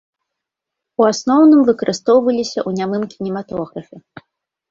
У 1.01 1.05
асноўным 1.11 1.61
выкарыстоўваліся 1.69 2.59
ў 2.69 2.81
нямым 2.81 3.03
кінематографе. 3.13 3.95